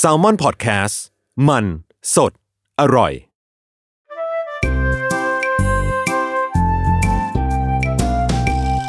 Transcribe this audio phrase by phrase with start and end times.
[0.00, 0.96] s a l ม o n PODCAST
[1.48, 1.64] มัน
[2.14, 2.32] สด
[2.80, 3.12] อร่อย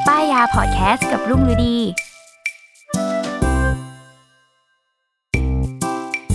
[0.07, 1.77] ป้ายยาพอดแคสต์กับรุ่งฤดี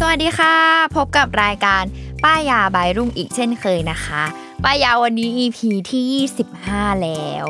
[0.01, 0.55] สวัสดีค่ะ
[0.97, 1.85] พบกับรายการ
[2.25, 4.23] ป้ายยาบายรุ่งอีกเช่นเคยนะคะ
[4.65, 5.59] ป้ายยาวันนี้ EP
[5.91, 7.47] ที่ 25 แล้ว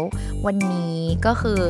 [0.47, 1.61] วันนี้ก็คือ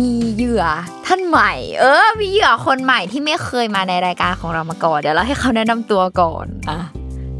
[0.00, 0.64] มีเหยื่อ
[1.06, 6.78] ท่านใหม่ เออ มีเหยื่อคนใหม่ที่ไม่เคยมาในรายการของเรามาก่อน เดี๋ยวเราให้เขาแนะนำตัวก่อนอะ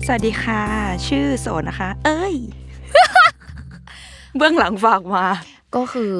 [0.07, 0.63] สวัสดีค่ะ
[1.07, 2.35] ชื่อโสนนะคะ เอ้ย
[4.37, 5.27] เบื้องหลังฝากมา
[5.77, 6.13] ก็คือ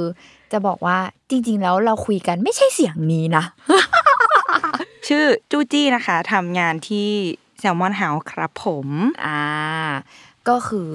[0.53, 0.99] จะบอกว่า
[1.31, 3.45] จริง ๆ แล้วเราคุยกันไม่ใช่เสียงนี้นะ
[5.09, 7.09] ชื่อจูจี้นะคะทำงานที่
[7.59, 8.89] แซลมอนเฮาส์ครับผม
[9.27, 9.43] อ่า
[10.49, 10.91] ก็คือ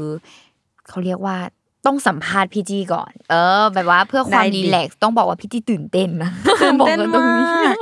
[0.87, 1.37] เขาเรียกว่า
[1.85, 6.31] ต้องสัมภาษณ์พี่จีก่อน เออ แบบว่าเพื่อความได้ดิรีแลกซ์ต้องบอกว่าพี่จีตื่นเต้นนะ
[6.63, 7.75] ตื่นเต้นบอกกัตรงมาก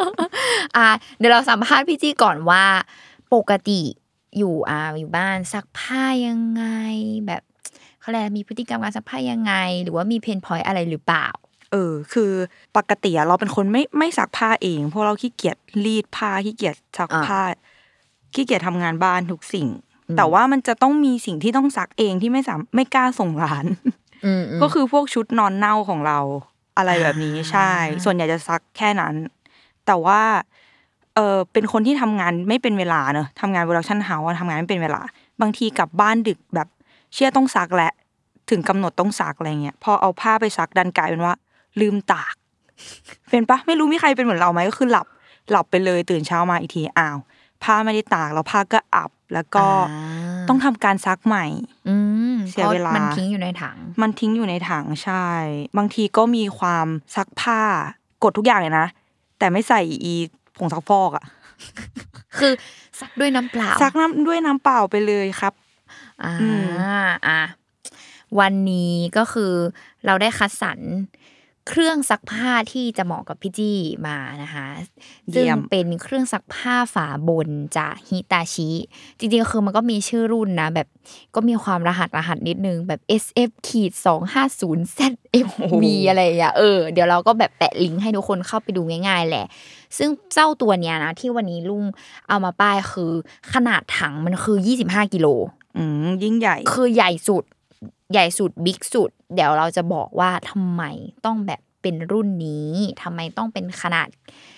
[0.77, 0.87] อ่า
[1.17, 2.63] เดี๋ยวเราสัมภาษณ์พี่จีก่อนว่า
[3.33, 3.81] ปกติ
[4.37, 6.63] อยู่อ่าอยู่บ้านซักผ้ายังไง
[7.27, 7.43] แบบ
[7.99, 11.27] เขาเรียกอะไรมีพฤติกรรมการซักผ้ายังไง หรือว่ามีเพนพอยต์อะไรหรือเปล่า
[11.71, 12.31] เออ คือ
[12.77, 17.41] ปกติอะเราเป็นคนไม่ไม่ซักผ้าเองเพราะเราขี้เกียจรีดผ้าขี้เกียจซักอ่าผ้า
[18.33, 19.86] ขี้เกียจทำงานบ้านทุกสิ่งอืม
[20.17, 23.65] แต่ว่ามันจะต้องมีสิ่งที่ต้องซักเองที่ไม่สามไม่กล้าส่งร้าน
[24.25, 26.19] อืมมก็คือพวกชุดนอนเน่าของเรา
[26.77, 27.71] อะไรแบบนี้อ่าใช่
[28.03, 29.13] ส่วนใหญ่จะซักแค่นั้น
[29.85, 30.21] แต่ว่า
[31.15, 35.01] เออเป็นคนที่ทำงานไม่เป็นเวลาเนอะทำงาน production house ทำงานไม่เป็นเวลา
[35.41, 36.67] บางทีกลับบ้านดึกแบบ
[37.13, 37.89] เชี่ยต้องซักละ
[38.49, 41.33] ถึงกำหนดต้องซักอะไรเงี้ยพอเอาผ้าไปซักดันกลายเป็นว่า
[41.81, 42.35] ลืมตาก
[43.29, 45.07] เป็นปะไม่รู้มีใครเป็นเหมือนเราไหมก็คือหลับ
[45.51, 47.17] หลับไปเลยตื่นเช้ามาอีกทีอ้าว
[47.63, 51.45] ผ้าไม่ได้ตากแล้วผ้าก็อับ แล้วก็อ่าต้องทำการซักใหม่
[51.89, 51.95] อื
[52.33, 55.27] มเสียเวลาพระมันทิ้งอยู่ในถัง มันทิ้งอยู่ในถังใช่
[55.77, 57.61] บางทีก็มีความซักผ้า
[58.23, 58.87] กดทุกอย่างเลยนะ
[59.39, 60.15] แต่ไม่ใส่อี
[60.57, 61.25] ผงซักฟอกอะ
[62.39, 62.53] คือ
[62.99, 65.53] ซักด้วยน้ำเปล่า ซักน้ำด้วยน้ำเปล่าไปเลยครับ
[66.23, 66.63] อ่าอืม
[67.27, 67.41] อะ
[68.39, 69.53] วันนี้ก็คือ
[70.05, 70.79] เราได้คัดสรร
[71.67, 74.67] เครื่องซักผ้าที่จะเหมาะกับพี่จี้มานะคะ
[75.33, 78.69] ซึ่งเป็นเครื่องซักผ้าฝาบนจากฮิตาชิ
[79.17, 80.87] จริงๆคือมันก็มีชื่อรุ่นนะ แบบ
[81.35, 89.45] ก็มีความรหัสรหัสนิดนึงแบบ SF ขีดสองห้าศูนย์ ZFV อะไรอย่างเงี้ยเออเดี๋ยวเราก็แบบแปะลิงก์ให้ทุกคนเข้าไปดูง่าย ๆ แหละ
[89.97, 91.83] ซึ่งเจ้าตัวเนี้ยนะที่วันนี้ลุง
[92.27, 93.11] เอามาป้ายคือ
[93.53, 94.57] ขนาดถังมันคือ
[94.87, 95.27] 25กิโล
[95.77, 97.43] อืมยิ่งใหญ่คือใหญ่สุด
[98.11, 100.83] ใหญ่สุด big สุด เดี๋ยวเราจะบอกว่าทำไม
[101.25, 102.71] ต้องแบบเป็นรุ่นนี้
[103.03, 104.09] ทำไมต้องเป็นขนาด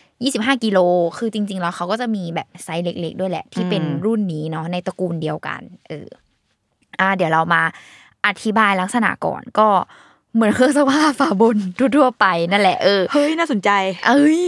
[0.07, 0.79] 25 กิโล
[1.17, 6.07] คือจริง ๆ แล้วเขาก็จะมีแบบไซส์เล็ก ๆ ด้วยแหละ ที่เป็นอืมรุ่นนี้เนาะในตระกูลเดียวกัน เออ
[6.99, 7.61] อ่า เดี๋ยวเรามา
[8.27, 9.67] อธิบายลักษณะก่อนก็
[10.33, 11.57] เหมือนเครื่องซักผ้าฝาบน
[11.97, 13.69] ทั่วๆไปนั่นแหละเออเฮ้ยน่าสนใจ
[14.07, 14.39] เอ้ย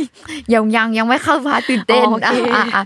[0.53, 2.83] ยังยังยังไม่เข้า part ตื่นเต้นอ๋อโอเคอะอะอะ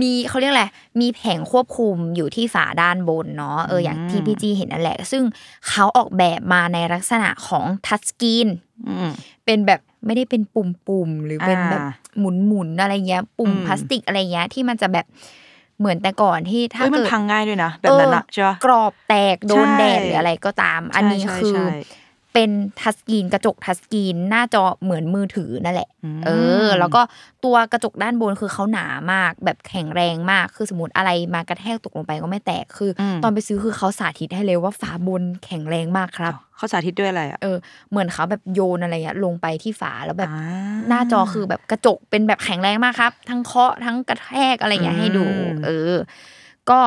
[0.00, 0.66] มีเขาเรียกอะไร
[1.00, 5.22] มีแผงควบคุมอยู่ที่ฝาด้านบนเนาะเอออย่างที่พี่จีเห็นนั่นแหละ ซึ่ง
[5.68, 8.48] เขาออกแบบมาในลักษณะของทัชสกรีน
[8.88, 9.10] อืม
[9.44, 15.06] เป็นแบบไม่ได้เป็นปุ่มๆหรือเป็นแบบอ่าหมุนๆอะไรเงี้ย ปุ่มอืมพลาสติกอะไรเงี้ยที่มันจะแบบ
[15.78, 21.66] เหมือนแต่ก่อนที่ถ้าเฮ้ยมันเกิดพังง่ายด้วยนะแบบนั้นอะเออใช่ปะกรอบแตกโดนใช่แดดหรืออะไรก็ตาม อันนี้ใช่คือใช่
[22.36, 25.88] เป็นทัชสกรีนกระจกทัชสกรีนหน้าจอเหมือนมือถือนั่นแหละ
[26.18, 26.30] มเอ
[26.64, 27.00] อ แล้วก็
[27.44, 37.56] ตัวกระจกด้านบนคือเขาหนามากแบบแข็งแรงมาก คือสมมติอะไรมากระแทกตกลงไปก็ไม่แตกคืออมตอนไปซื้อคือเขาสาธิตให้เลยว่าฝาบนแข็งแรงมากครับเขาสาธิตด้วยอะไรอะเออ
[37.90, 45.94] เหมือนเขาแบบโยนอะไรเงี้ยลงไปที่ฝาแล้วแบบอ่าหน้าจอคือแบบกระจกเป็นแบบแข็งแรงมากครับ ทั้งเคาะทั้งกระแทกอะไรเงี้ยให้ดูอืมเออ
[46.70, 46.80] ก็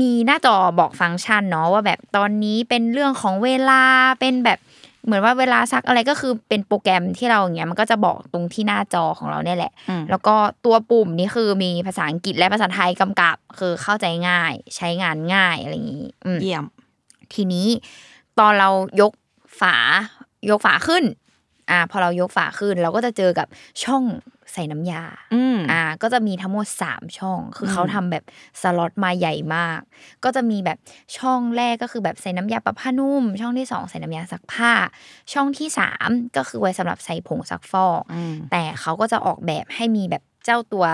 [0.00, 3.82] มีหน้าจอบอกฟังก์ชันเนาะว่าแบบตอนนี้เป็นเรื่องของเวลา
[4.20, 4.58] เป็นแบบ
[5.04, 10.34] เหมือนว่าเวลาซักอะไรก็คือเป็นโปรแกรมที่เราอย่างเงี้ยมันก็จะบอกตรงที่หน้าจอของเราเนี่ยแหละอืมแล้วก็
[10.64, 16.64] ตัวปุ่มนี่คือมีภาษาอังกฤษและภาษาไทยกำกับ คือเข้าใจง่าย ใช้งานง่ายอะไรอย่างนี้อืมเยี่ยม
[17.34, 17.68] ทีนี้
[18.38, 18.70] ตอนเรา
[19.00, 19.12] ยก
[19.60, 19.76] ฝา
[20.50, 21.04] ยกฝาขึ้น
[21.70, 23.46] อ่าพอเรายกฝาขึ้นเราก็จะเจอกับ
[23.84, 24.04] ช่อง
[24.52, 25.02] ใส่น้ำยา
[25.34, 28.24] อืมอ่า ก็จะมีทั้งหมดสามช่อง คืออมเขาทำแบบ
[28.62, 29.80] สล็อตมาใหญ่มาก
[30.24, 30.78] ก็จะมีแบบ
[31.18, 34.72] ช่องแรกก็คือแบบใส่น้ำยาปรับผ้านุ่ม ช่องที่สองใส่น้ำยาซักผ้า
[35.32, 40.86] ช่องที่สามก็คือไว้สำหรับใส่ผงซักฟอกอืมแต่เขาก็จะออกแบบให้มีแบบเจ้าตัว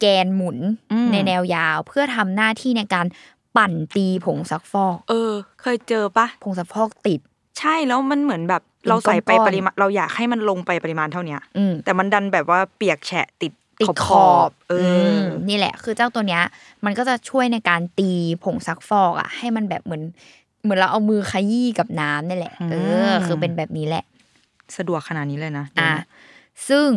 [0.00, 0.58] แกนหมุน
[0.92, 3.06] อืมในแนวยาว เพื่อทำหน้าที่ในการ
[3.56, 7.20] ปั่นตีผงซักฟอก เออ เคยเจอปะผงซักฟอกติด
[7.58, 16.42] ใช่แล้วมันเหมือนแบบ เป็นเราใส่ไปก้อนๆปริมาณเราอยากให้มันลงไปปริมาณเท่าเนี้ยอืมแต่มันดันแบบว่าเปียกแฉะติดติดขขออบบๆเอออมนี่แหละ คือเจ้าตัวเนี้ย
[16.84, 18.10] มันก็จะช่วยในการตี
[18.44, 20.02] ผงซักฟอกอะ ให้มันแบบเหมือน
[20.62, 22.74] เหมือนเราเอามือขยี้กับน้ำนี่แหละ เอ
[23.08, 24.04] อ คือเป็นแบบนี้แหละ
[24.76, 26.04] สะดวกขนาดนี้เลยนะอะเดี๋ยวนะ
[26.68, 26.88] ซึ่ง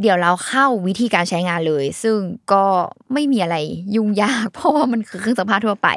[0.00, 2.16] เดี๋ยวเราเข้าวิธีการใช้งานเลย ซึ่ง
[2.52, 2.64] ก็
[3.12, 3.56] ไม่มีอะไร
[3.96, 5.88] ยุ่งยาก เพราะว่ามันคือเครื่องซักผ้าทั่วไป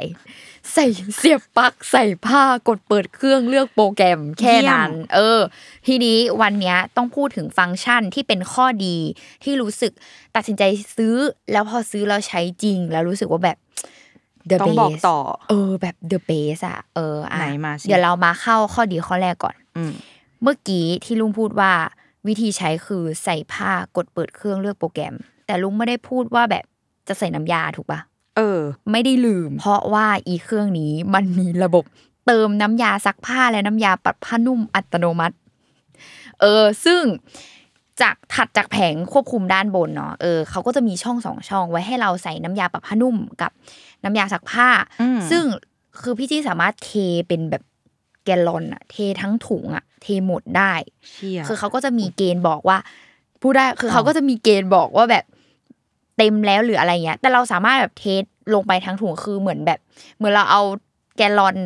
[0.72, 0.86] ใส่
[1.16, 5.40] เสียบปลั๊กใส่ผ้ากดเปิดเครื่องเลือกโปรแกรมแค่นั้น เออ
[5.86, 8.96] ทีนี้วันเนี้ยต้องพูดถึงฟังก์ชันที่เป็นข้อดี
[9.44, 9.92] ที่รู้สึก
[10.34, 10.62] ตัดสินใจ
[10.96, 11.14] ซื้อ
[11.52, 13.56] แล้วพอซื้อแล้วใช้จริง แล้วรู้สึกว่าแบบ
[14.50, 15.18] the ต้องบอก best ต่อ
[15.50, 19.92] เออแบบ the best อะเอออะไหนมาสิเดี๋ยวเรามาเข้าข้อดีข้อแรกก่อนอืม
[20.42, 21.72] เมื่อกี้ที่ลุงพูดว่า
[22.26, 25.14] วิธีใช้คือใส่ผ้ากดเปิดเครื่องเลือกโปรแกรม
[25.46, 26.64] แต่ลุงไม่ได้พูดว่าแบบ
[27.08, 28.00] จะใส่น้ำยาถูกปะ
[28.36, 28.60] เออ
[28.90, 31.84] ไม่ได้ลืม เพราะว่าอีเครื่องนี้มันมีระบบ
[32.26, 35.36] เติมน้ำยาซักผ้าและน้ำยาปัดผ้านุ่มอัตโนมัติ
[36.40, 37.02] เออ ซึ่ง
[38.00, 43.50] จากถัดจากแผงควบคุมด้านบนเนาะเออเขาก็จะมีช่องสองช่องไว้ให้เราใส่น้ำยาปรับผ้านุ่มกับ
[44.04, 44.68] น้ำยาซักผ้า
[45.02, 45.44] อืมซึ่ง
[46.00, 46.90] คือพี่จี้สามารถเท
[47.28, 47.62] เป็นแบบ
[48.24, 50.72] แกลลอนอะเททั้งถุงอะเทหมดได้
[51.10, 52.78] เชี่ยคือเขาก็จะมีเกณฑ์บอกว่า
[53.42, 55.24] พูดได้คือเขาก็จะมีเกณฑ์บอกว่าแบบ
[56.16, 58.22] เต็มแล้วหรืออะไรเงี้ย แต่เราสามารถแบบเทส
[58.54, 59.78] ลงไปทั้งถุงคือเหมือนแบบ
[60.16, 60.62] เหมือนเราเอา
[61.16, 61.56] แกลลอน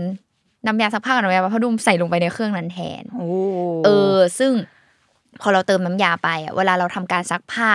[0.66, 3.28] น้ำยาซักผ้ากับน้ำยาปรับผ้านุ่มใส่ลงไปในเครื่องนั้นแทนโอ้
[3.84, 4.52] เออ ซึ่ง
[5.40, 7.72] พอเราเติมน้ำยาไปอะเวลาเราทำการซักผ้า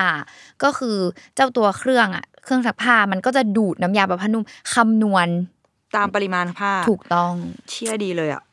[0.63, 0.97] ก็คือ
[1.35, 4.44] เจ้าตัวเครื่องอะ เครื่องซักผ้ามันก็จะดูดน้ำยาปรับผ้านุ่ม
[4.74, 5.27] คำนวณ
[5.95, 7.33] ตามปริมาณผ้า ถูกต้อง
[7.69, 8.53] เชี่ยดีเลยอะอ่า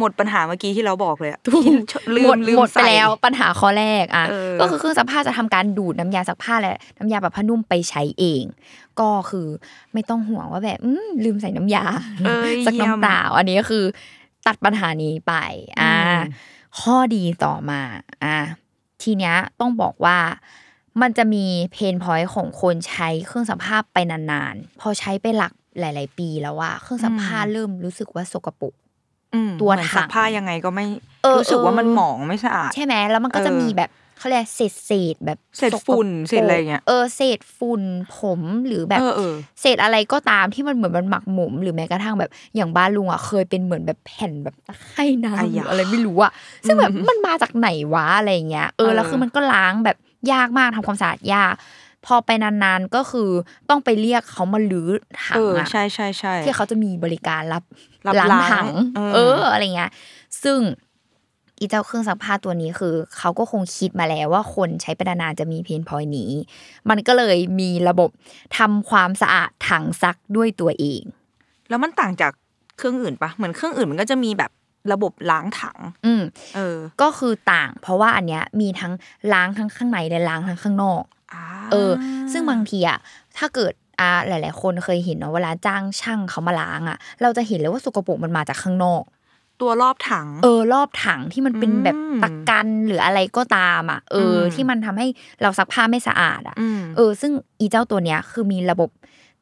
[0.00, 8.44] หมดปัญหาเมื่อกี้ที่เราบอกเลยอะถูกที่ลืหมมดลืมหมดไปใส่แล้วปัญหาข้อแรกอะเออก็คือเครื่องซักผ้าจะทำการดูดน้ำยาซักผ้าและน้ำยาปรับผ้านุ่มไปใช้เอง
[9.00, 9.46] ก็คือ
[9.92, 11.84] ไม่ต้องห่วงว่าแบบอืมลืมใส่น้ำยา
[12.26, 13.84] เอ้ยสักเยี่ยมน้ำเปล่าอันนี้ก็คือ
[14.46, 15.34] ตัดปัญหานี้ไป
[15.80, 16.18] อ่าอืม
[16.80, 17.80] ข้อดีต่อมา
[18.24, 18.36] อ่า
[19.02, 20.18] ทีเนี้ยต้องบอกว่า
[21.02, 28.83] มันจะมีเพนพอยต์ของคนใช้เครื่องซักผ้าไปนานๆ พอใช้ไปหลักหลาย ๆ ปีแล้วว่าเครื่องซักผ้าเริ่มรู้สึกว่าสกปรกอืม
[29.60, 30.86] ตัวเหมือนถัซังกผ้ายังไงก็ไม่
[31.22, 37.82] เออรู้สึกว่ามันเออหมองไม่สะอาด ใช่ไหมแล้วมันก็จะเออมีแบบเขาเรียกเศษเศษๆแบบเศษฝุ่นสกปกเศษอะไรอย่างเงี้ยเออเศษฝุ่น
[38.16, 46.32] ผมหรือแบบเออเออเศษอะไรก็ตามที่มันเหมือนมันหมักหมมหรือแม้กระทั่งแบบอย่างบ้านลุงอะเคยเป็นเหมือนแบบแผ่นแบบตะไคร่น้ำอะหอย่ารืออะไรไม่รู้อะ
[46.66, 49.96] ซึ่งแบบมันมาจากไหนวะอะไรอย่างเงี้ยเออเออแล้วคือมันก็ล้างแบบ
[50.32, 51.54] ยากมากทำความสะอาดยาก
[52.06, 53.30] พอไปนานๆก็คือ
[53.70, 54.90] ต้องไปเรียกเขามาลื้อ
[55.24, 58.66] ถัเองออะใช่ใช่ใช่ที่เขาจะมีบริการรับรับ ล้างล้างถัง
[58.96, 59.90] เออเอออะไรเงี้ย
[60.42, 60.58] ซึ่ง
[61.60, 66.30] อีเจ้าเครื่องซักผ้าตัวนี้คือเขาก็คงคิดมาแล้วว่าคนใช้ไปนานๆจะมีเพนพอยนี้
[66.88, 68.10] มันก็เลยมีระบบ
[68.58, 71.02] ทำความสะอาดถังซักด้วยตัวเอง
[71.68, 72.32] แล้วมันต่างจาก
[72.76, 74.50] เครื่องอื่นปะเหมือนเครื่องอื่นมันก็จะมีแบบ
[74.92, 76.22] ระบบล้างถัง อืม
[76.54, 78.92] เออ ก็คือต่าง เพราะว่าอันเนี้ยมีทั้ง
[79.32, 81.02] ล้างทั้งข้างในและล้างทั้งข้างนอก
[81.32, 81.92] อ่าเออ
[82.32, 82.98] ซึ่งบางทีอะ
[83.38, 89.02] ถ้าเกิด อ่าหลาย ๆ คนเคยเห็นเนาะเวลาจ้างช่างเขามาล้างอะ เราจะเห็นเลยว่าสกปรกมันมาจากข้างนอก
[89.60, 95.06] ตัวรอบถัง เออ รอบถังที่มันเป็นแบบอืมตะกันหรืออะไรก็ตามอะ เอออมที่มันทำให้
[95.42, 98.90] เราซักผ้าไม่สะอาด อะอืมเออ ซึ่งอีเจ้าตัวเนี้ยคือมีระบบ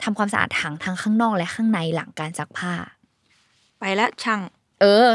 [0.02, 2.72] ทำความสะอาดถังทั้งข้างนอกและข้างในหลังการซักผ้า
[3.78, 4.40] ไปแล้วช่าง
[4.80, 5.08] เออ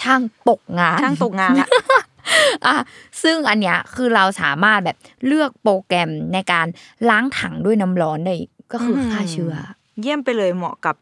[0.00, 1.68] ช่างตกงาน ช่างตกงานละ
[2.66, 2.76] อะ
[3.22, 4.96] ซึ่งอันเนี้ยคือเราสามารถแบบ
[5.26, 6.66] เลือกโปรแกรมในการ
[7.10, 8.34] ล้างถังด้วยน้ำร้อนได้
[8.72, 9.54] ก็คืออมฆ่าเชื้อ
[10.00, 10.96] เยี่ยมไปเลยเหมาะกับ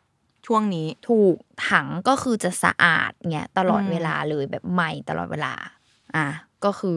[0.46, 1.36] ช่วงนี้ ถูก
[1.68, 5.54] ถังก็คือจะสะอาดเงี้ยตลอดอืมเวลาเลยแบบใหม่ตลอดเวลา
[6.16, 6.26] อะ
[6.64, 6.96] ก็คือ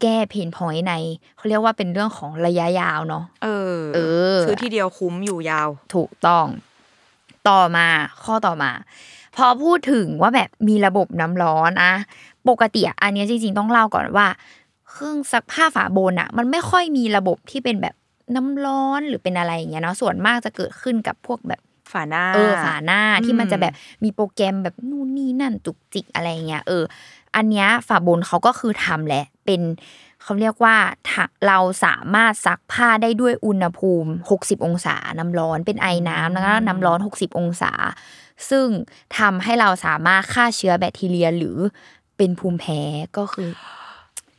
[0.00, 0.94] แก้เพนพอยต์ใน
[1.36, 3.98] เขาเรียกว่าเป็นเรื่องของระยะยาวเนาะเออ เอ
[4.34, 6.46] อซื้อทีเดียวคุ้มอยู่ยาว ถูกต้อง
[7.48, 7.86] ต่อมา
[8.24, 8.70] ข้อต่อมา
[9.36, 11.92] พอพูดถึงว่าแบบมีระบบน้ำร้อนอะ
[12.48, 14.28] ปกติอะอันเนี้ยจริงๆต้องเล่าก่อนว่า
[14.90, 17.94] เครื่องซักผ้าฝาบนอะมันไม่ค่อยมีระบบที่เป็นแบบ
[18.36, 21.60] น้ำร้อนหรือเป็นอะไรอย่างเงี้ยเนาะส่วนมากจะเกิดขึ้นกับพวกแบบ
[21.92, 26.84] ฝาหน้าเออฝาหน้าที่มันอืมจะแบบมีโปรแกรมแบบนู่นนี่นั่นจุกจิกอะไรเงี้ยเออ
[27.36, 29.62] อันเนี้ยฝาบนเขาก็คือทำแหละ เป็น
[30.22, 30.76] เขาเรียกว่า
[31.08, 37.72] ถ้าเราสามารถซักผ้าได้ด้วยอุณหภูมิ 60 องศา น้ำร้อนเป็นไอน้ำแล้วก็น้ำร้อน 60 องศา
[38.50, 38.66] ซึ่ง
[39.18, 41.56] ทำให้เราสามารถฆ่าเชื้อแบคทีเรียหรือ
[42.16, 42.80] เป็นภูมิแพ้
[43.18, 43.48] ก็คือ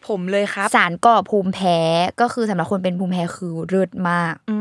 [0.09, 1.77] ผมเลยครับ สารก่อภูมิแพ้
[2.21, 4.57] ก็คือสำหรับคนเป็นภูมิแพ้คือเลิศมากอื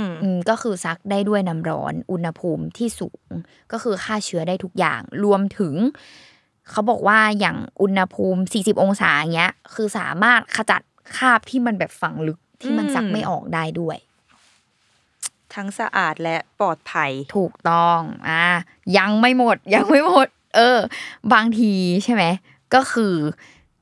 [0.00, 3.26] มอืมก็คือซักได้ด้วยน้ำร้อน อุณหภูมิที่สูง
[3.72, 5.74] ก็คือฆ่าเชื้อได้ทุกอย่างรวมถึง
[6.70, 10.82] เขาบอกว่าอย่างอุณหภูมิ 40 องศาอย่างเงี้ย คือสามารถขจัด
[11.16, 13.96] คราบที่มันแบบฝังลึกที่มันอืมซักไม่ออกได้ด้วย
[15.54, 18.44] ทั้งสะอาดและปลอดภัยถูกต้องอ่า
[18.98, 20.78] ยังไม่หมด ยังไม่หมด เออ
[21.32, 21.72] บางที
[22.04, 22.24] ใช่ไหม
[22.74, 23.14] ก็คือ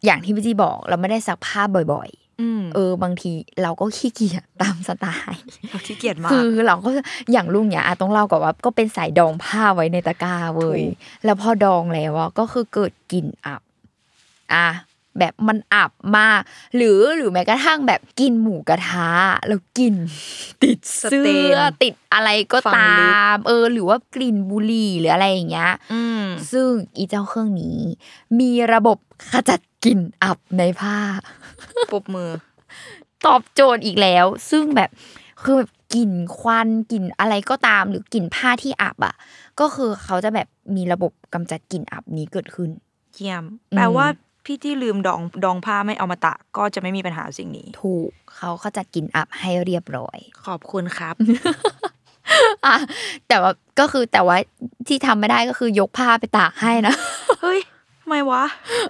[0.05, 1.63] อย่างที่พี่จีบอกเราไม่ได้ซักผ้า
[1.93, 2.11] บ่อย
[2.43, 3.31] อืมๆเออบางที
[3.63, 6.91] เราก็ขี้เกียจตามสไตล์เราขี้เกียจมากคือเราก็
[7.33, 13.63] อย่างลุงเนี่ยอะต้องเล่าก่อนว่าก็เป็นสายดองผ้าไว้ในตะกร้าเว้ยถูกแล้วพอดองแล้วอะก็คือเกิดกลิ่นอับ
[14.55, 14.69] อะ
[15.19, 16.41] แบบมันอับมาก
[16.77, 19.11] หรือหรือแม้กระทั่งแบบกินหมูกระทะ
[19.49, 19.95] แล้วกลิน
[20.63, 27.79] ติดเสื้สเตอนติดอะไรก็ฝังตาลึกมเออ หรือว่ากลิ่นบุหรี่หรืออะไรอย่างเงี้ยอืมซึ่งอีเจ้าเครื่องนี้
[28.41, 28.99] มีระบบ
[29.33, 30.97] ขจัดกลิ่นอับในผ้า
[31.93, 32.31] ปรบมือ
[33.27, 34.91] ตอบโจทย์อีกแล้ว ซึ่งแบบ
[35.43, 39.15] คือแบบกลิ่นควันกลิ่นอะไรก็ตาม หรือกลิ่นผ้าที่อับอะ
[39.61, 42.71] ก็คือเขาจะแบบมีระบบกำจัดกลิ่นอับนี้เกิดขึ้น
[43.15, 44.07] เยี่ยมอืมแปลว่า
[44.49, 51.15] พี่ที่ลืมดองดองผ้าไม่เอามาตะ ก็จะไม่มีปัญหาสิ่งนี้ ถูกเขาขจัดกลิ่นอับให้เรียบร้อย ขอบคุณครับ
[52.67, 52.77] อะ
[53.29, 54.37] แต่ว่าก็คือแต่ว่า
[54.89, 56.95] ที่ทำไม่ได้ก็คือยกผ้าไปตากให้นะ
[57.43, 57.61] เฮ้ย
[58.03, 58.45] ทำไมวะ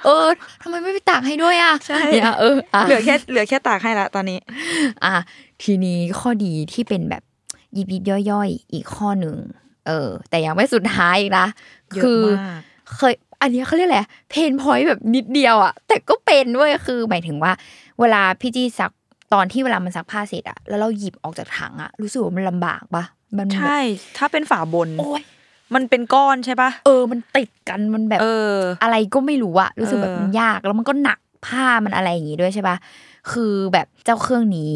[0.05, 0.27] เออ
[0.63, 4.39] ทำไมไม่ไปตากให้ด้วยอะใช่เนี่ยเอออะเหลือแค่เหลือแค่ตากให้ละตอนนี้
[5.05, 5.15] อะ
[5.63, 7.23] ทีนี้ข้อดีที่เป็นแบบ
[7.77, 9.37] ยิบยิบย่อยๆ อีกข้อหนึ่ง
[9.87, 11.47] เออ แต่ยังไม่สุดท้ายอีกนะ
[11.95, 12.61] เยอะคือมาก
[12.97, 17.53] เคย อันนี้เขาเรียกอะไรเพนพอยต์แบบนิดเดียวอะแต่ก็เป็นด้วยคือหมายถึงว่า
[18.01, 18.93] เวลาพี่จี้ซัก
[19.35, 23.05] ตอนที่เวลามันซักผ้าเสร็จอะแล้วเราหยิบออกจากถังอะรู้สึกว่ามันลำบากปะ
[23.37, 23.79] มันแบบใช่
[24.19, 25.23] ถ้าเป็นฝาบน โอ้ย
[25.75, 32.77] มันเป็นก้อนใช่ปะเออ มันติดกันมันแบบเออ อะไรก็ไม่รู้อะรู้สึกแบบเออมันยากแล้วมันก็หนักผ้ามันอะไรอย่างงี้ด้วยใช่ปะ
[33.33, 34.75] คือแบบเจ้าเครื่องนี้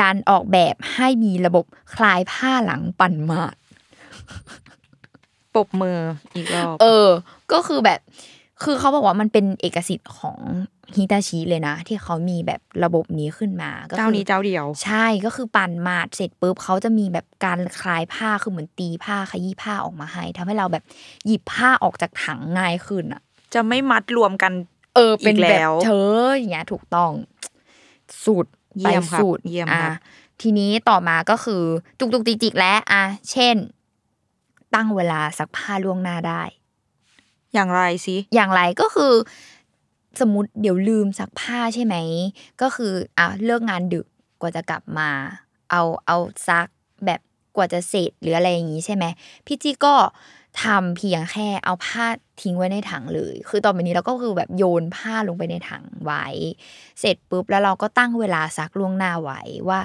[0.00, 3.56] ดันออกแบบให้มีระบบคลายผ้าหลังปั่นหมาด
[5.56, 5.98] ปรบมือ
[6.36, 7.08] อีกรอบเออ
[7.52, 8.00] ก็คือแบบ
[8.64, 10.38] คือเขาบอกว่ามันเป็นเอกสิทธิ์ของ
[10.96, 20.84] ฮิตาชิเลยนะ ที่เขามีแบบระบบนี้ขึ้นมาก็คือเจ้านี้เจ้าเดียว ใช่ก็คือปั่นหมาดเสร็จปุ๊บเขาจะมีแบบการคลายผ้าคือเหมือนตีผ้าขยี้ผ้าออกมาให้ทำให้เราแบบ
[21.26, 23.22] หยิบผ้าออกจากถังง่ายขึ้นอะ
[23.54, 24.52] จะไม่มัดรวมกัน
[24.94, 25.90] เออเป็นอีกแบแล้บวเธ
[26.24, 27.12] ออย่างเงี้ยถูกต้อง
[28.24, 29.92] สูตรเยี่ไปยมครับสูตรเยี่ยมอะครับ
[30.42, 31.62] ทีนี้ต่อมาก็คือ
[31.98, 33.54] ตุกตุกจิกจิกแล้วอะเช่น
[34.76, 36.42] ตั้งเวลาซักผ้าล่วงหน้าได้
[37.54, 39.14] อย่างไรสิอย่างไรก็คือ
[40.20, 41.96] สมมติเดี๋ยวลืมซักผ้าใช่ไหม
[42.62, 44.06] ก็คืออะเลิกงานดึก
[44.40, 45.10] กว่าจะกลับมา
[45.70, 46.16] เอาเอา
[46.48, 46.68] ซัก
[47.06, 47.20] แบบ
[47.56, 49.04] กว่าจะเสร็จหรืออะไรอย่างนี้ใช่ไหม
[49.46, 49.94] พี่จี้ก็
[50.62, 52.06] ทำเพียงแค่เอาผ้า
[52.42, 56.26] ทิ้งไว้ในถังเลย คือตอนนี้เราก็คือแบบโยนผ้าลงไปในถังไว้
[57.00, 59.80] เสร็จปุ๊บแล้วเราก็ตั้งเวลาซักล่วงหน้าไว้ว่า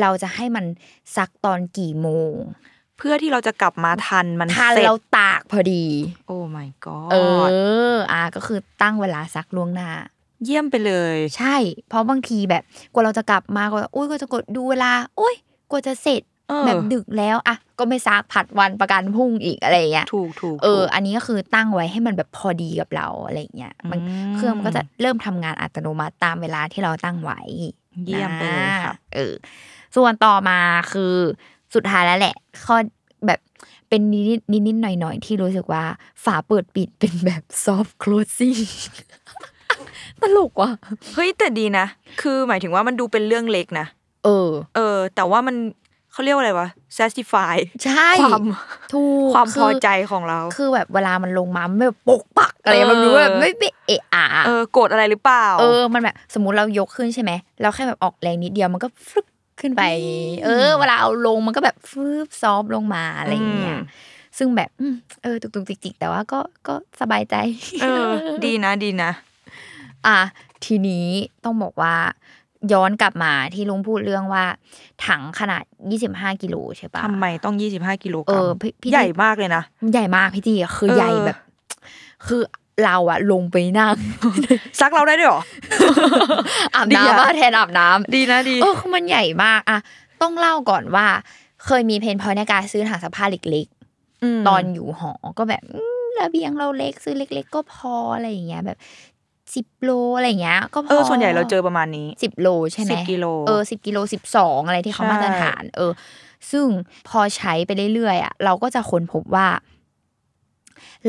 [0.00, 0.64] เราจะให้มัน
[1.16, 5.84] ซักตอนกี่โมงเพื่อที่เราจะกลับมาทันมันทันเสร็จเราตากพอดี
[6.26, 7.16] โอ้ my god เอ
[7.92, 9.90] ออะก็คือตั้งเวลาซักล่วงหน้า
[10.44, 11.56] เยี่ยมไปเลย ใช่
[11.88, 14.90] เพราะบางทีแบบกว่าเราจะกลับมาก็อุ้ยก็จะกดดูเวลา
[15.20, 15.34] อุ้ย
[15.70, 27.40] กว่าจะเสร็จเออแบบดึกแล้วอะก็ไม่ซักผัดวันประกันพรุ่งอีกอะไรอย่างเงี้ยถูกถูกเออถูกอันนี้ก็คือตั้งไว้ให้มันแบบพอดีกับเราอะไรอย่างเงี้ยมันอืมเครื่องมันก็จะเริ่มทำงานอัตโนมัติตามเวลาที่เราตั้งไว้
[28.06, 29.34] เยี่ยมไปเลยครับนะเออ
[29.96, 30.58] ส่วนต่อมา
[30.92, 31.14] คือ
[31.74, 32.34] สุดท้ายแล้วแหละ
[32.66, 32.76] ข้อ
[33.26, 33.40] แบบ
[33.88, 35.84] เป็นนิดนิดนิดๆหน่อยหน่อยๆที่รู้สึกว่า
[36.24, 38.60] ฝาเปิดปิดเป็นแบบ soft closing
[40.20, 40.70] ตลกว่ะ
[41.14, 41.86] เฮ้ยแต่ดีนะ
[42.20, 43.86] คือหมายถึงว่ามันดูเป็นเรื่องเล็กนะ
[44.24, 45.56] เออ เออ แต่ว่ามัน
[46.12, 48.44] เขาเรียกว่าอะไรวะ satisfy ใช่ความ
[48.92, 59.26] ถูกความพอคือใจของเรา คือแบบเวลามันลงมามันแบบปกปักอะไรเออมันรู้แบบไม่ไม่เอะอะเออโกรธอะไรหรือเปล่า เออ มันแบบสมมุติเรายกขึ้นใช่ไหมเราแค่แบบออกแรงนิดเดียวมันก็ฟลุป
[59.60, 59.82] ขึ้นไป
[60.44, 63.82] เออ เวลาเอาลงมันก็แบบฟึบซอฟต์ลงมาอะไรอย่างเงี้ยอืม
[64.38, 67.34] ซึ่งแบบอืมเออ ตุกตุกจิกจิกแต่ว่าก็ก็สบายใจ
[67.82, 68.08] เออ
[68.44, 69.10] ดีนะดีนะ
[70.06, 70.18] อะ
[70.64, 71.06] ทีนี้
[71.44, 71.94] ต้องบอกว่า
[72.72, 74.44] ย้อนกลับมาที่ลุงพูดเรื่องว่า
[75.06, 75.64] ถังขนาด
[76.02, 81.38] 25 กิโลใช่ปะทำไมต้องยี่สิบห้ากิโลกเอรัมอพี่พี่ใหญ่มากเลยนะมันใหญ่มากพี่จีอะคือเออใหญ่แบบ
[82.26, 82.42] คือ
[82.84, 83.96] เราอะลงไปนั่ง
[84.80, 85.42] ซักเราได้ด้วยเหรอ
[86.74, 89.78] อาบดีอะน้ำว่าแทนอาบน้ำดีนะดีเออคือมันใหญ่มากอะ
[90.22, 91.06] ต้องเล่าก่อนว่า
[91.64, 93.66] เคยมีเพนพอยในการซื้อถังซักผ้าเล็ก
[94.38, 98.78] มๆตอนอยู่หอก็แบบอืมระเบียงเราเล็กซื้อเล็ก ๆ ก็พออะไรอย่างเงี้ยแบบ
[99.54, 105.92] สิบโลอะไรอย่างเงี้ยก็พอเออส่วนใหญ่เราเจอประมาณนี้สิบโลใช่ไหม10กิโลเออสิบกิโลสิบสองอะไรที่เขาใช่มาตรฐาน เออ
[106.50, 106.66] ซึ่ง
[107.08, 109.46] พอใช้ไปเรื่อยๆอะเราก็จะค้นพบว่า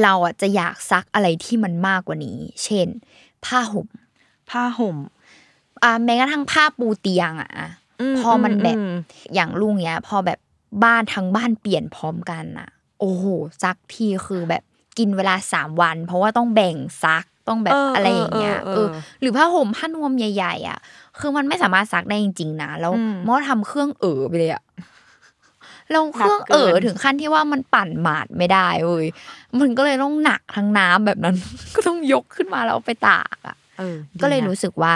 [0.02, 2.88] เราอะจะอยากซักอะไรที่มันมากกว่านี้ เช่น
[3.46, 3.88] ผ้าห่ม
[4.50, 4.98] ผ้าห่ม
[5.84, 7.52] อะแม้กระทั่งผ้าปูเตียงอะ
[8.14, 8.94] มพอมันแบบอืม
[9.34, 10.40] อย่างลุงเนี้ย พอแบบ
[10.84, 13.26] บ้านทั้งบ้านเปลี่ยนพร้อมกันอะ โอ้โห
[13.64, 14.64] ซักทีคือแบบ
[14.98, 20.80] กินเวลาสามวัน เพราะว่าต้องแบ่งซักต้องแบบเออออะไรอย่างเงี้ยเออเอเอออหรือผ้าห่มผ้านวมใหญ่ ๆ อะ
[21.20, 24.64] คือมันไม่สามารถซักได้จริงๆนะแล้วอืมมอทำเครื่องเอ๋อไปเลยอะ
[25.92, 29.08] เราเครื่องเอ๋อหนักเกินถึงขั้นที่ว่ามันปั่นหมาดไม่ได้เว้ย
[29.60, 31.36] มันก็เลยต้องหนักทั้งน้ำแบบนั้น
[31.76, 34.96] ก็ต้องยกขึ้นมาแล้วเอาไปตากอะเออก็เลยดีนะรู้สึกว่า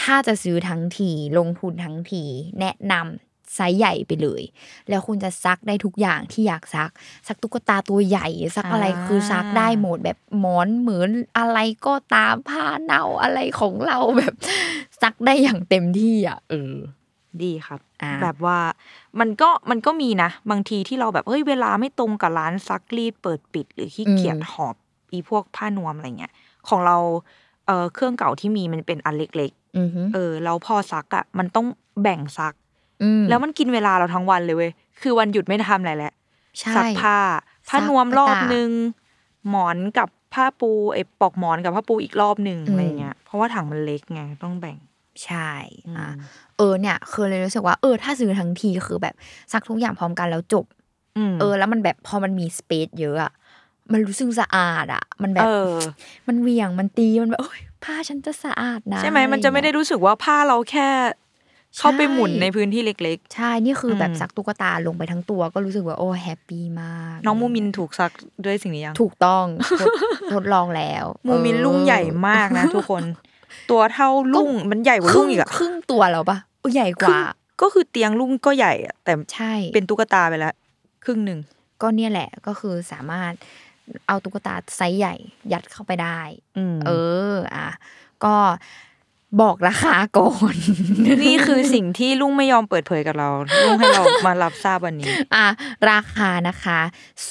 [0.00, 2.22] ถ้าจะซื้อทั้งทีลงทุนทั้งที
[2.60, 4.42] แนะนำไซส์ใหญ่ไปเลย
[4.88, 6.90] แล้วคุณจะซักได้ทุกอย่างที่อยากซัก
[7.26, 14.34] ซักตุ๊กตาตัวใหญ่ ซักอะไรอ่าคือซักได้หมดแบบหมอนเหมือนอะไรก็ตามผ้าเน่าอะไรของเราแบบ
[15.02, 16.74] ซักได้อย่างเต็มที่อะเออ
[17.44, 18.58] ดีครับ อ่า แบบว่า
[19.20, 24.76] มันก็มันก็มีนะ บางทีที่เราแบบเฮ้ยเวลาไม่ตรงกับร้านซักรีดเปิดปิด หรือขี้เกียจหอบ
[25.12, 26.32] อีพวกผ้านวมอะไรเงี้ย
[26.68, 26.96] ของเรา
[27.66, 31.66] เออเครื่องเก่าที่มีมันเป็นอันเล็ก อือฮึๆ เออแล้วพอซักอะมันต้อง
[32.02, 32.54] แบ่งซัก
[33.02, 36.12] อืมแล้วมันกินเวลาเราทั้งวันเลยเว้ยคือวันหยุดไม่ทำอะไรแล้ว
[36.60, 37.18] ใช่ ซักผ้า
[37.68, 38.70] ผ้านวมซักรอบตากนึง
[39.48, 44.76] หมอนกับผ้าปูไอ้ปลอกหมอนกับผ้าปูอีกรอบหนึ่งอืม อะไรเงี้ย เพราะว่าถังมันเล็กไงต้องแบ่ง
[45.24, 45.50] ใช่
[45.96, 49.14] อะอืม เออเนี่ยคือเลยรู้สึกว่าเออถ้าซื้อทั้งทีคือแบบ
[49.52, 50.64] ซักทุกอย่างพร้อมกันแล้วจบ
[51.30, 53.32] มเออ แล้วมันแบบพอมันมีสเปซเยอะอะ
[53.92, 55.74] มันรู้สึกสะอาดอะมันแบบเออ
[56.28, 60.88] มันเหวี่ยงมันตีมันแบบโอ้ยผ้าฉันจะสะอาดนะใช่ไหมมันจะไม่ได้อรเงี้ยรู้สึกว่าผ้าเราแค่
[61.78, 68.12] เข้าไปหมุนใช่ในพื้นที่เล็กใช่ นี่คืออมแบบซักตุ๊กตาลงไปทั้งตัวก็รู้สึกว่าโอ้แฮปปี้มากๆน้องมูมินถูกซัก
[68.44, 69.44] ด้วยสิ่งนี้ยัง ถูกต้อง
[69.80, 69.86] ทด
[70.34, 73.02] ทดลองแล้ว มูมินเออลุงใหญ่มากนะทุกคน
[73.70, 77.18] ตัวเท่าลุงมันใหญ่กว่าคลุรึ่งงอีกอะครึ่งตัวแล้วปะเออใหญ่กว่า
[77.60, 80.54] ก็คือเตียงลุงก็ใหญ่อะแต่ใช่เป็นตุ๊กตาไปแล้ว
[81.04, 81.38] ครึ่งหนึ่ง
[81.82, 83.32] ก็เนี่ยแหละก็คือสามารถ
[84.06, 85.14] เอาตุ๊กตาไซส์ใหญ่
[85.52, 86.20] ยัดเข้าไปได้
[86.56, 86.90] อืมเอ
[87.32, 87.68] อ อะ
[88.24, 88.34] ก็
[89.40, 90.54] บอกราคาก่อน
[91.22, 93.28] นี่คือสิ่งที่ลุงไม่ยอมเปิดเผยกับเรา
[93.64, 95.46] ลุงให้เรามารับทราบวันนี้ อะ
[95.90, 96.80] ราคานะคะ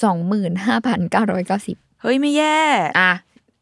[0.02, 2.60] สองหมื่นห้าพันเก้าร้อยเก้าสิบเฮ้ยไม่แย่
[2.98, 3.12] อะ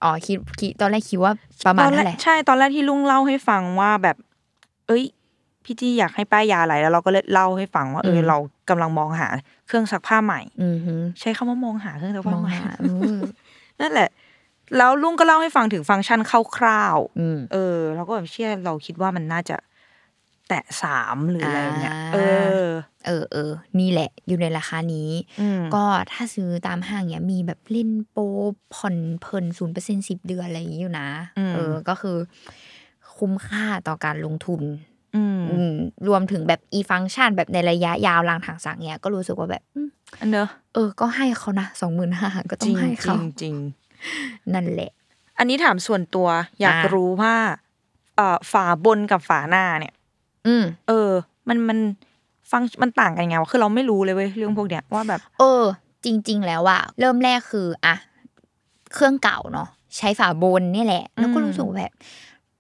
[0.03, 1.33] อ๋อคิดคิดตอนแรกคิดว่า
[1.67, 4.17] ประมาณตอนแรเท่ากไหร่ใช่ตอนแรกที่ลุงเล่าให้ฟังว่าแบบ
[4.87, 5.05] เอ้ย
[5.65, 8.37] พี่จี้อยากให้ป้ายยาอะไรแล้วเราก็เลยเล่าให้ฟังว่าเออเรา
[8.69, 9.29] กำลังมองหา
[9.67, 13.19] เครื่องซักผ้าใหม่อือหือใช้คำว่ามองหาเครื่องซักมผ้าองใหม่หาอืม
[13.81, 14.09] นั่นแหละ
[14.77, 16.21] แล้วลุงก็เล่าให้ฟังถึงฟังก์ชัน
[16.57, 19.57] คร่าวอืมๆเออเราก็แบบเชื่อเราคิดว่ามันน่าจะ
[20.49, 22.19] แตะสามหรืออะไรเงี้ยอ่าเอ
[22.63, 22.67] อ
[23.07, 25.11] เออเออนี่แหละ อยู่ในราคานี้
[25.41, 28.23] อืมก็ถ้าซื้อตามห้างเนี้ยมีแบบเล่นโปร
[28.75, 31.09] ผ่อนเพลินศูนย์เปอร์เซ็นสิบเดือนอะไรอย่างงี้อยู่นะ
[31.55, 32.17] เออ ก็คือ
[33.19, 34.63] คุ้มค่าต่อการลงทุน
[35.17, 35.75] อืมอืม
[36.09, 39.89] รวมถึงแบบอีฟังก์ชันแบบในระยะยาวรางทางสังเนี้ยก็รู้สึกว่าแบบอืม
[40.21, 43.57] อันเนอะเออ ก็ให้เขานะสองหมื่นห้าก็ต้อจริงงให้จริเขางจริง
[44.55, 44.91] นั่นแหละ
[45.39, 46.29] อันนี้ถามส่วนตัว
[46.61, 47.35] อยากอ่ารู้ว่า
[48.17, 49.95] เอ่อฝาบนกับฝาหน้าเนี่ย
[50.47, 51.11] อืมเออ
[51.49, 51.79] มันมัน
[52.51, 55.63] ฟังมันต่างกันยังไงวะคือเราไม่รู้เลยเว้ยเรื่องพวกเนี้ยว่าแบบ เออ
[56.05, 57.95] จริง ๆ แล้วอะเริ่มแรกคืออะ
[58.95, 61.93] เครื่องเก่าเนาะใช้ฝาบนเนี่ยแหละ แล้วก็อืมรู้สึกว่าแบบ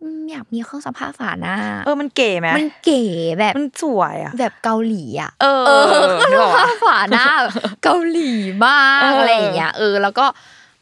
[0.00, 3.02] อืมอยากมีเครื่องซักผ้าฝาหน้า เออมันเก๋ไหมมันเก๋
[3.38, 8.30] แบบมันสวยอะ แบบเกาหลีอะเออเออนึกออกปะฝาหน้าแบบเกาหลี
[8.66, 10.26] มากเออออะไรอย่างเงี้ยเออ แล้วก็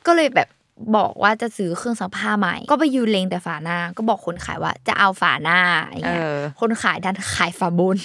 [0.07, 0.49] ก็เลยแบบ
[0.97, 7.97] บอกว่าจะซื้อเครื่องซักผ้าใหม่ ก็ไปยืนเลงแต่ฝาหน้า ก็บอกคนขายว่าจะเอาฝาหน้าอย่างเอเงี้ยอคนขายดันขายฝาบน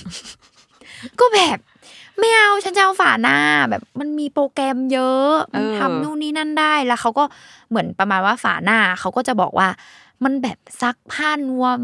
[1.20, 1.58] ก็แบบ
[2.20, 3.38] ไม่เอาฉันจะเอาฝาหน้า
[3.70, 7.24] แบบมันมีโปรแกรมเยอะมันเออทำนู่นนี่นั่นได้แล้วเขาก็
[7.70, 9.68] เหมือนประมาณว่าฝาหน้าเขาก็จะบอกว่า
[10.24, 11.80] มันแบบซักผ้านวม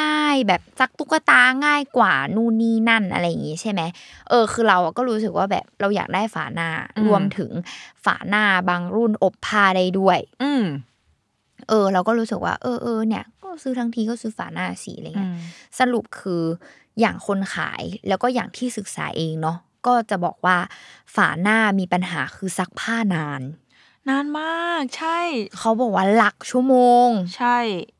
[0.00, 3.80] ง่าย แบบซักตุ๊กตาง่ายกว่านู่นนี่นั่นอะไรอย่างงี้ใช่ไหม
[4.28, 7.50] เออ คือเราอะก็รู้สึกว่าแบบเราอยากได้ฝาหน้าอืมรวมถึง
[8.04, 10.64] ฝาหน้าบางรุ่นอบผ้าได้ด้วย อืม
[11.68, 15.38] เออ เราก็รู้สึกว่า เออเออเนี่ย ก็ซื้อทั้งทีก็ซื้อฝาหน้าสีอะไรอืเงี้ยม
[15.78, 16.42] สรุปคือ
[17.00, 20.56] อย่างคนขายแล้วก็อย่างที่ศึกษาเองเนาะก็จะบอกว่า
[21.14, 23.42] ฝาหน้ามีปัญหาคือซักผ้านาน
[24.08, 25.18] นานมากใช่
[25.58, 27.58] เขาบอกว่าหลักชั่วโมง ใช่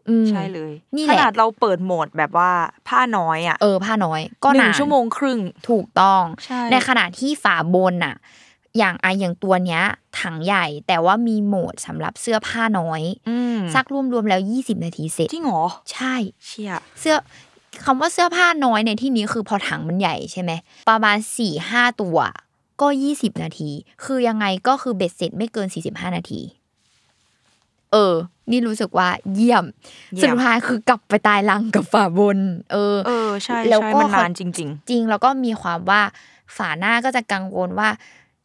[0.09, 2.51] อืม ใช่เลยนี่แหขละ นาดเราเปิดโหมดแบบว่า
[2.89, 8.17] ผ้าน้อยอะเออผ้าน้อย ก็หนึ่นางนชั่วโมงครึ่ง ถูกต้อง ใช่ ในขณะที่ฝาบนน่ะ
[8.79, 9.83] อย่างไอะอย่างตัวเนี้ย
[10.21, 16.15] ถังใหญ่แต่ว่ามีโหมดสำหรับเสื้อผ้าน้อย อืมซักรวมๆแล้ว 20 นาทีเสร็จ จริงเหรอใช่
[16.47, 17.17] เชี่ยเสื้อ
[17.85, 20.53] คำว่าเสื้อผ้าน้อยในที่นี้คือพอถังมันใหญ่ใช่ไหม
[20.91, 22.19] ประมาณสี่ห้าตัว
[22.81, 23.71] ก็ยี่สิบนาที
[24.05, 26.41] คือยังไงก็คือเบ็ดเสร็จไม่เกินสี่สิบห้านาที
[27.93, 28.15] เออ
[28.51, 29.65] นี่รู้สึกว่าเยี่ยม
[30.15, 32.39] เยี่ยม สุดท้ายคือกลับไปตายรังกับฝาบน
[32.73, 34.61] เออ เออ ใช่แล้วใช่ก็มันนานจริงจ
[34.93, 36.01] ริง แล้วก็มีความว่า
[36.57, 37.89] ฝาหน้าก็จะกังวลว่า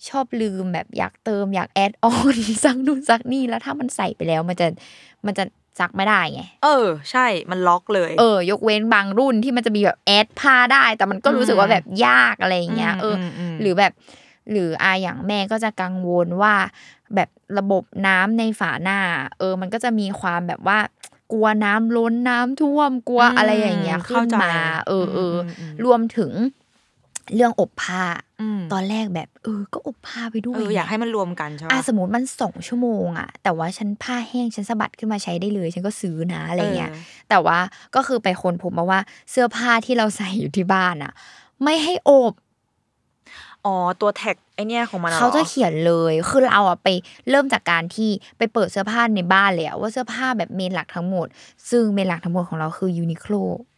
[0.09, 4.67] ชอบลืมแบบอยากเติมอยาก add on ซักนู่นซักนี่แล้วถ้ามันใส่ไปแล้วมันจะ
[5.25, 5.43] มันจะ
[5.79, 13.93] ซักไม่ได้ไงๆเออ ใช่มันล็อกเลย เออ ยกเว้นบางรุ่นที่มันจะมีแบบ add ผ้าได้ แต่มันก็รู้สึกว่าแบบยากอะไรอย่างเงี้ย เอออมอืมหรือแบบ
[14.51, 16.55] หรืออาอย่างแม่ก็จะกังวลว่า
[17.15, 18.99] แบบระบบน้ำในฝาหน้า
[19.39, 20.79] เออ มันก็จะมีความแบบว่า
[21.31, 24.53] กลัวน้ำล้นน้ำท่วมกลัวอะไรอย่างเงี้ยขึ้เข้านใจมา
[24.87, 26.31] เออเอออมอืมรวมถึง
[27.35, 28.03] เรื่องอบผ้า
[28.41, 36.91] อืมตอนแรกแบบ เออ ก็อบผ้าไปด้วเอยออยากให้มันรวมกันใช่ไหมอะสมมติมันสองชั่วโมงอะแต่ว่าฉันผ้าแห้งฉันสะบัดขึ้นมาใช้ได้เลย ฉันก็ซื้อนะอะไรเงี้ย
[37.29, 37.59] แต่ว่า
[37.95, 38.99] ก็คือไปค้นพบมาว่า
[39.31, 41.13] เสื้อผ้าที่เราใส่อยู่ที่บ้านอะ
[41.63, 42.33] ไม่ให้อบ
[43.65, 46.87] อ๋อตัวแท็กไอเนี้ยของมันหรอเขาจะเขียนเลยคือเราอะไป
[47.29, 51.27] เริ่มจากการที่ไปเปิดเสื้อผ้าในบ้านเลยอะว่าเสื้อผ้าแบบเมนหลักทั้งหมด
[51.69, 53.76] ซึ่งเมนหลักทั้งหมดของเราคือยูนิโคลอืมอืม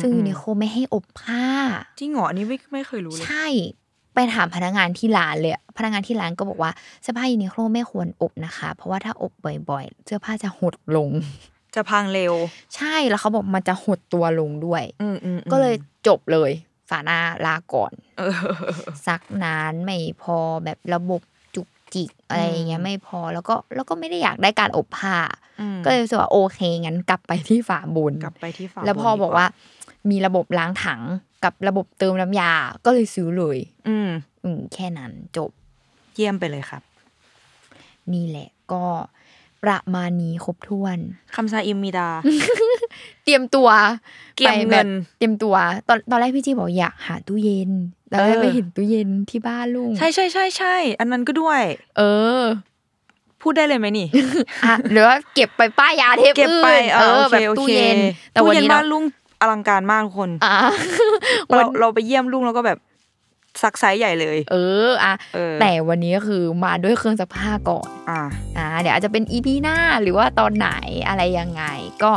[0.00, 1.44] ซึ่งอืมยูนิโคลไม่ให้อบผ้า
[1.98, 3.46] จริงเหรออันนี้ไม่ไม่เคยรู้เลยใช่
[4.14, 6.70] ไปถามพนักงานที่ร้านเลยอะพนักงานที่ร้านก็บอกว่า
[7.02, 9.32] เสื้อผ้ายูนิโคลไม่ควรอบนะคะ เพราะว่าถ้าอบ
[9.70, 11.10] บ่อยๆ เสื้อผ้าจะหดลง
[11.74, 12.34] จะพังเร็ว
[12.76, 15.74] ใช่แล้วเขาบอกมันจะหดตัวลงด้วยอืมอืมอืมก็เลย
[16.06, 16.50] จบเลย
[16.90, 18.32] ฝาหน้าลาก่อนเออ
[19.06, 21.20] ซักนานไม่พอแบบระบบ
[21.84, 25.16] จุกจิกอะไรอย่างเงี้ยไม่พอแล้วก็แล้วก็ไม่ได้อยากได้การอบผ้า
[25.60, 29.46] อืมก็เลยรู้สึกว่าโอเคงั้นกลับไปที่ฝาบนกลับไปที่ฝาแล้วพอบนดีบอกว่า
[30.10, 31.00] มีระบบล้างถัง
[31.44, 32.52] กับระบบเติมน้ำยา
[32.84, 34.08] ก็เลยซื้อเลย อืม
[34.44, 35.50] อืมแค่นั้นจบ
[36.14, 36.82] เยี่ยมไปเลยครับ
[38.12, 38.84] นี่แหละก็
[39.64, 40.98] ประมาณนี้ครบถ้วน
[41.34, 42.08] คำซาอิมมีดา
[43.24, 43.68] เตรียมตัว
[44.36, 45.54] เก็บไปแเงิน เตรียมตัว
[45.88, 47.70] ตอนตอนแรกพี่จีบอกอยากหาตู้เย็น
[48.16, 51.60] แล้วเออไปเห็นตู้เย็นที่บ้านลุง ใช่ใช่ใช่ใช่อันนั้นก็ด้วย
[51.98, 52.02] เอ
[52.40, 52.42] อ
[53.42, 54.06] พูดได้เลยไหมนี่
[54.64, 57.96] อะหรือว่าเก็บไปป้ายยาเทปเก็บไปอื่นเออโอแบเคบโอตู้เคเย็น
[58.32, 59.04] แต่ตู้วันเย็นนี้บ้าเรานลุง
[59.40, 60.56] อลังการมากทุกคนอะ
[61.48, 62.78] เราวันเราไปเยี่ยมลุงแล้วก็แบบ
[63.62, 64.56] ซักไซส์ใหญ่เลย เอ
[64.88, 68.20] ออะเออแต่วันนี้ก็คือมาด้วยเครื่องซักผ้าก่อน อ่า
[68.56, 70.70] อ่าเดี๋ยวอาจจะเป็น EP หน้าหรือว่าตอนไหน
[71.08, 71.64] อะไรยังไง
[72.02, 72.12] ก็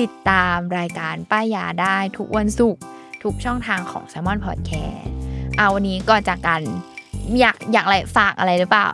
[0.00, 2.82] ติดตามรายการป้ายยาได้ทุกวันศุกร์
[3.22, 5.13] ทุกช่องทางของ Salmon Podcast
[5.58, 6.60] เอาวันนี้ก่อนจากกัน
[7.40, 8.88] อยากอยากอะไรฝากอะไรหรือเปล่า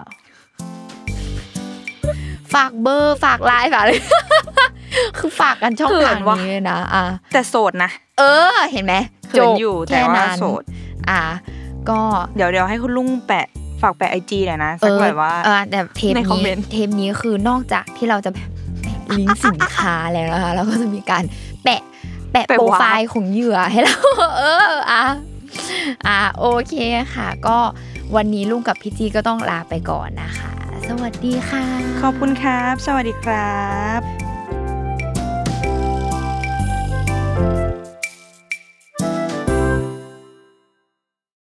[2.55, 3.93] ฝากเบอร์ฝากไลน์ฝากอะไร
[5.19, 8.23] คือฝากกันช่องทางเขินว่ะนี้เลยนะอะแต่โสดนะเอ
[8.55, 8.95] อ เห็นไหม
[9.29, 10.63] เขินอยู่แต่ค่ว่านั้นโสด
[11.11, 11.21] อะ
[11.91, 12.01] ก็
[12.37, 13.47] เดี๋ยวเดี๋ยวให้คุณลุงแปะ
[13.83, 18.49] ฝากแปะไอจีหน่อยนะเอสักอแบบว่าเออแต่เทปในคอมนี้เมนต์เทปนี้คือนอกจากที่เราจะแบบ
[18.83, 21.25] แปะลิงก์สินค้าแล้วนะคะเราก็จะมีการ
[21.65, 21.83] แปะ
[22.33, 23.97] แปะแปะโปรวาร์ปไฟล์ของเหยื่อให้เรา
[24.39, 25.03] เอออะ
[26.07, 26.75] อะโอเค
[27.15, 27.59] ค่ะ ก็
[28.17, 30.51] วันนี้ลุงกับพี่จีก็ต้องลาไปก่อนนะคะ
[30.89, 31.65] สวัสดีค่ะ
[32.01, 33.61] ขอบคุณครับ สวัสดีครั
[33.99, 34.30] บ